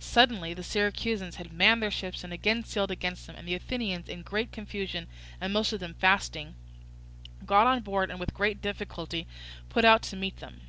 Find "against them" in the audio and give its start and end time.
2.90-3.36